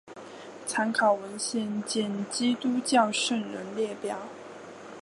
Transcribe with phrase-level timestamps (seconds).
[0.65, 4.17] 参考文献见基督教圣人列表。